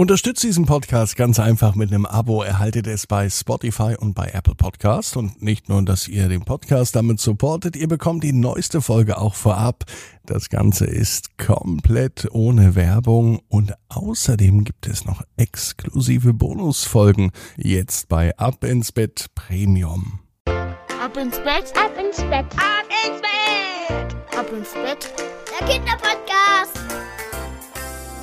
[0.00, 2.42] Unterstützt diesen Podcast ganz einfach mit einem Abo.
[2.42, 5.14] Erhaltet es bei Spotify und bei Apple Podcast.
[5.14, 9.34] Und nicht nur, dass ihr den Podcast damit supportet, ihr bekommt die neueste Folge auch
[9.34, 9.84] vorab.
[10.24, 17.30] Das Ganze ist komplett ohne Werbung und außerdem gibt es noch exklusive Bonusfolgen.
[17.58, 20.20] Jetzt bei Ab ins Bett Premium.
[20.46, 25.12] Ab ins Bett, ab ins Bett, ab ins Bett, ab ins Bett,
[25.60, 26.89] der Kinderpodcast.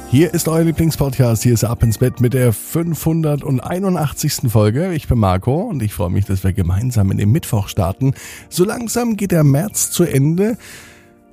[0.09, 1.43] Hier ist euer Lieblingspodcast.
[1.43, 4.49] Hier ist Ab ins Bett mit der 581.
[4.49, 4.93] Folge.
[4.93, 8.13] Ich bin Marco und ich freue mich, dass wir gemeinsam in den Mittwoch starten.
[8.47, 10.57] So langsam geht der März zu Ende.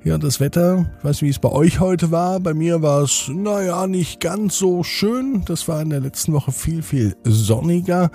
[0.03, 2.41] Ja, das Wetter, ich weiß nicht, wie es bei euch heute war.
[2.41, 5.43] Bei mir war es, naja, nicht ganz so schön.
[5.45, 8.11] Das war in der letzten Woche viel, viel sonniger.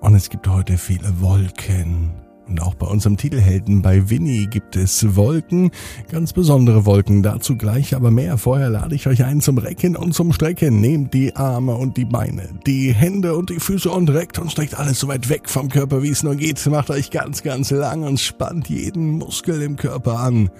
[0.00, 2.10] Und es gibt heute viele Wolken.
[2.50, 5.70] Und auch bei unserem Titelhelden bei Winnie gibt es Wolken,
[6.10, 8.38] ganz besondere Wolken, dazu gleich aber mehr.
[8.38, 10.80] Vorher lade ich euch ein zum Recken und zum Strecken.
[10.80, 14.76] Nehmt die Arme und die Beine, die Hände und die Füße und reckt und streckt
[14.76, 16.64] alles so weit weg vom Körper, wie es nur geht.
[16.66, 20.50] Macht euch ganz, ganz lang und spannt jeden Muskel im Körper an.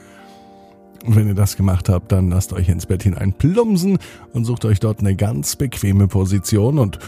[1.04, 3.98] Und wenn ihr das gemacht habt, dann lasst euch ins Bett hinein plumsen
[4.32, 6.98] und sucht euch dort eine ganz bequeme Position und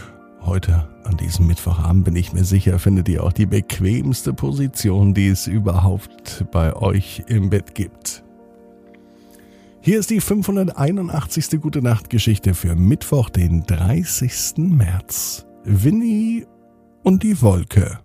[0.45, 5.29] Heute, an diesem Mittwochabend, bin ich mir sicher, findet ihr auch die bequemste Position, die
[5.29, 8.25] es überhaupt bei euch im Bett gibt.
[9.79, 11.61] Hier ist die 581.
[11.61, 14.57] Gute Nacht Geschichte für Mittwoch, den 30.
[14.57, 15.45] März.
[15.63, 16.45] Winnie
[17.03, 17.99] und die Wolke.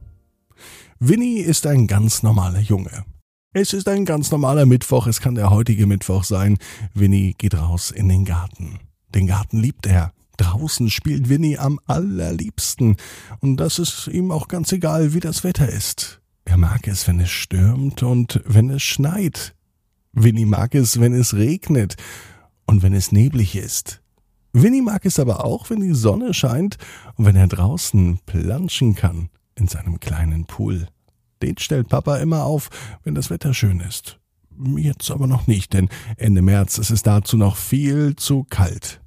[1.01, 3.05] Winnie ist ein ganz normaler Junge.
[3.53, 6.57] Es ist ein ganz normaler Mittwoch, es kann der heutige Mittwoch sein.
[6.95, 8.79] Winnie geht raus in den Garten.
[9.15, 10.13] Den Garten liebt er.
[10.39, 12.97] Draußen spielt Winnie am allerliebsten.
[13.41, 16.21] Und das ist ihm auch ganz egal, wie das Wetter ist.
[16.45, 19.55] Er mag es, wenn es stürmt und wenn es schneit.
[20.13, 21.97] Winnie mag es, wenn es regnet
[22.67, 24.01] und wenn es neblig ist.
[24.53, 26.79] Winnie mag es aber auch, wenn die Sonne scheint
[27.17, 30.89] und wenn er draußen planschen kann in seinem kleinen Pool.
[31.43, 32.71] Den stellt Papa immer auf,
[33.05, 34.19] wenn das Wetter schön ist.
[34.77, 39.01] Jetzt aber noch nicht, denn Ende März ist es dazu noch viel zu kalt.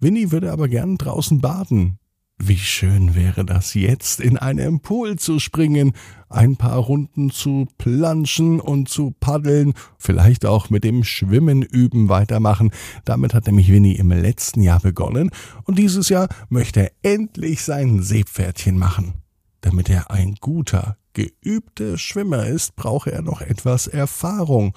[0.00, 1.98] Winnie würde aber gern draußen baden.
[2.38, 5.94] Wie schön wäre das jetzt, in einem Pool zu springen,
[6.28, 12.72] ein paar Runden zu planschen und zu paddeln, vielleicht auch mit dem Schwimmen üben weitermachen.
[13.06, 15.30] Damit hat nämlich Winnie im letzten Jahr begonnen
[15.64, 19.14] und dieses Jahr möchte er endlich sein Seepferdchen machen.
[19.62, 24.76] Damit er ein guter, geübter Schwimmer ist, brauche er noch etwas Erfahrung.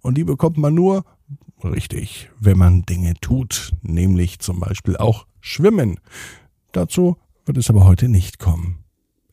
[0.00, 1.04] Und die bekommt man nur,
[1.64, 5.98] Richtig, wenn man Dinge tut, nämlich zum Beispiel auch schwimmen.
[6.72, 7.16] Dazu
[7.46, 8.84] wird es aber heute nicht kommen.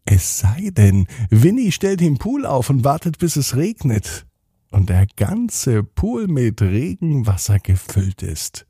[0.05, 4.25] Es sei denn, Winnie stellt den Pool auf und wartet, bis es regnet
[4.71, 8.65] und der ganze Pool mit Regenwasser gefüllt ist.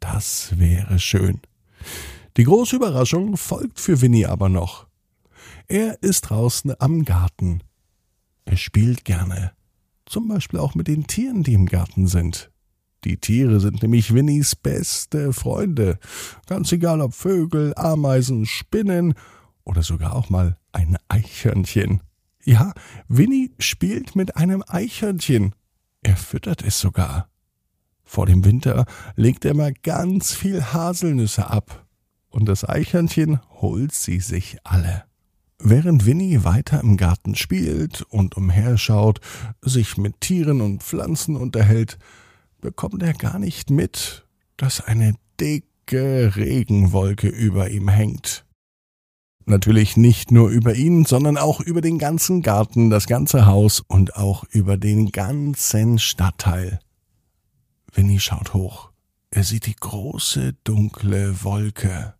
[0.00, 1.40] Das wäre schön.
[2.38, 4.86] Die große Überraschung folgt für Winnie aber noch.
[5.68, 7.62] Er ist draußen am Garten.
[8.46, 9.52] Er spielt gerne,
[10.06, 12.51] zum Beispiel auch mit den Tieren, die im Garten sind.
[13.04, 15.98] Die Tiere sind nämlich Winnies beste Freunde.
[16.46, 19.14] Ganz egal ob Vögel, Ameisen, Spinnen
[19.64, 22.00] oder sogar auch mal ein Eichhörnchen.
[22.44, 22.72] Ja,
[23.08, 25.54] Winnie spielt mit einem Eichhörnchen.
[26.02, 27.28] Er füttert es sogar.
[28.04, 28.84] Vor dem Winter
[29.16, 31.86] legt er mal ganz viel Haselnüsse ab.
[32.28, 35.04] Und das Eichhörnchen holt sie sich alle.
[35.58, 39.20] Während Winnie weiter im Garten spielt und umherschaut,
[39.60, 41.98] sich mit Tieren und Pflanzen unterhält,
[42.62, 48.46] bekommt er gar nicht mit, dass eine dicke Regenwolke über ihm hängt.
[49.44, 54.16] Natürlich nicht nur über ihn, sondern auch über den ganzen Garten, das ganze Haus und
[54.16, 56.78] auch über den ganzen Stadtteil.
[57.92, 58.92] Winnie schaut hoch.
[59.30, 62.14] Er sieht die große, dunkle Wolke.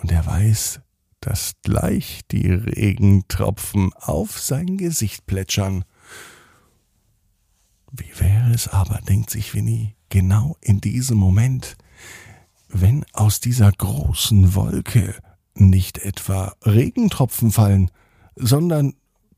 [0.00, 0.80] Und er weiß,
[1.20, 5.84] dass gleich die Regentropfen auf sein Gesicht plätschern.
[7.92, 11.76] Wie wäre es aber, denkt sich Winnie, genau in diesem Moment,
[12.68, 15.14] wenn aus dieser großen Wolke
[15.54, 17.90] nicht etwa Regentropfen fallen,
[18.36, 18.94] sondern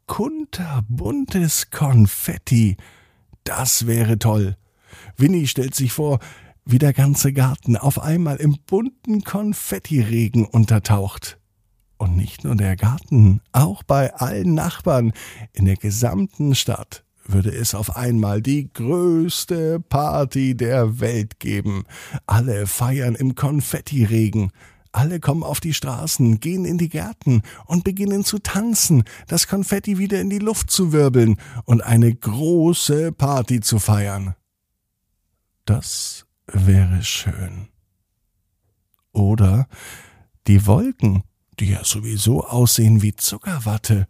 [0.07, 2.77] kunterbuntes Konfetti.
[3.45, 4.57] Das wäre toll.
[5.17, 6.19] Winnie stellt sich vor,
[6.67, 11.39] wie der ganze Garten auf einmal im bunten Konfettiregen untertaucht.
[11.97, 15.13] Und nicht nur der Garten, auch bei allen Nachbarn
[15.53, 21.85] in der gesamten Stadt würde es auf einmal die größte Party der Welt geben.
[22.27, 24.51] Alle feiern im Konfettiregen.
[24.93, 29.97] Alle kommen auf die Straßen, gehen in die Gärten und beginnen zu tanzen, das Konfetti
[29.97, 34.35] wieder in die Luft zu wirbeln und eine große Party zu feiern.
[35.65, 37.69] Das wäre schön.
[39.13, 39.67] Oder
[40.47, 41.23] die Wolken,
[41.59, 44.07] die ja sowieso aussehen wie Zuckerwatte,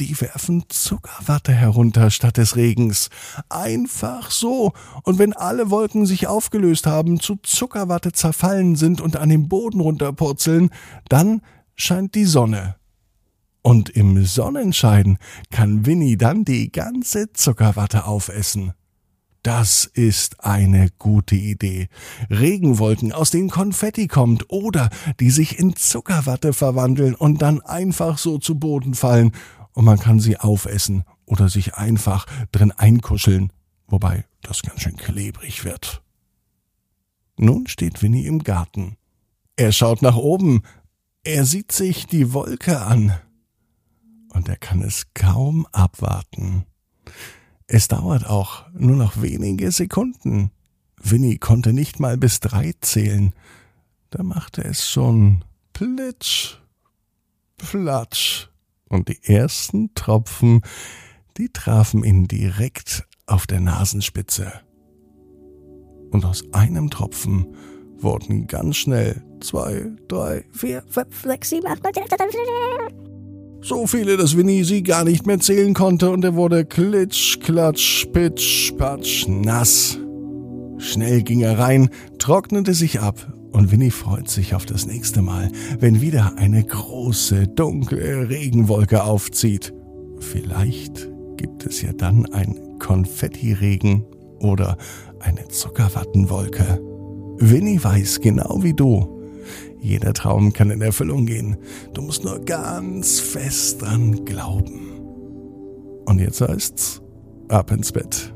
[0.00, 3.10] die werfen Zuckerwatte herunter statt des Regens.
[3.48, 4.72] Einfach so.
[5.02, 9.80] Und wenn alle Wolken sich aufgelöst haben, zu Zuckerwatte zerfallen sind und an den Boden
[9.80, 10.70] runterpurzeln,
[11.08, 11.42] dann
[11.74, 12.76] scheint die Sonne.
[13.62, 15.18] Und im Sonnenschein
[15.50, 18.72] kann Winnie dann die ganze Zuckerwatte aufessen.
[19.42, 21.88] Das ist eine gute Idee.
[22.28, 24.90] Regenwolken, aus denen Konfetti kommt oder
[25.20, 29.32] die sich in Zuckerwatte verwandeln und dann einfach so zu Boden fallen
[29.78, 33.52] und man kann sie aufessen oder sich einfach drin einkuscheln,
[33.86, 36.02] wobei das ganz schön klebrig wird.
[37.36, 38.96] Nun steht Winnie im Garten.
[39.54, 40.62] Er schaut nach oben.
[41.22, 43.16] Er sieht sich die Wolke an.
[44.30, 46.64] Und er kann es kaum abwarten.
[47.68, 50.50] Es dauert auch nur noch wenige Sekunden.
[51.00, 53.32] Winnie konnte nicht mal bis drei zählen.
[54.10, 56.56] Da machte es schon plitsch,
[57.58, 58.48] flatsch
[58.88, 60.62] und die ersten Tropfen,
[61.36, 64.52] die trafen ihn direkt auf der Nasenspitze.
[66.10, 67.46] Und aus einem Tropfen
[67.98, 72.08] wurden ganz schnell zwei, drei, vier, fünf, sechs, sieben, acht, neun, zehn,
[73.60, 78.06] so viele, dass Winnie sie gar nicht mehr zählen konnte und er wurde klitsch, klatsch,
[78.12, 79.98] pitsch, patsch, nass.
[80.78, 85.50] Schnell ging er rein, trocknete sich ab und Winnie freut sich auf das nächste Mal,
[85.80, 89.74] wenn wieder eine große, dunkle Regenwolke aufzieht.
[90.20, 94.04] Vielleicht gibt es ja dann ein Konfettiregen
[94.38, 94.78] oder
[95.18, 96.80] eine Zuckerwattenwolke.
[97.38, 99.20] Winnie weiß genau wie du.
[99.80, 101.56] Jeder Traum kann in Erfüllung gehen.
[101.94, 105.00] Du musst nur ganz fest dran glauben.
[106.06, 107.02] Und jetzt heißt's,
[107.48, 108.32] ab ins Bett.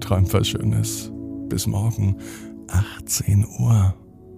[0.00, 1.12] Träum was Schönes.
[1.48, 2.16] Bis morgen,
[2.66, 3.94] 18 Uhr